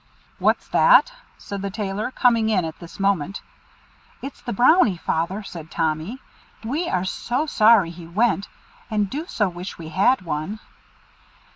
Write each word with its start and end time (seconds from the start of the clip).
"What's 0.39 0.67
that?" 0.69 1.13
said 1.37 1.61
the 1.61 1.69
Tailor, 1.69 2.09
coming 2.09 2.49
in 2.49 2.65
at 2.65 2.79
this 2.79 2.99
moment. 2.99 3.39
"It's 4.23 4.41
the 4.41 4.51
Brownie, 4.51 4.97
Father," 4.97 5.43
said 5.43 5.69
Tommy. 5.69 6.17
"We 6.63 6.89
are 6.89 7.05
so 7.05 7.45
sorry 7.45 7.91
he 7.91 8.07
went, 8.07 8.47
and 8.89 9.11
do 9.11 9.27
so 9.27 9.47
wish 9.47 9.77
we 9.77 9.89
had 9.89 10.23
one." 10.23 10.59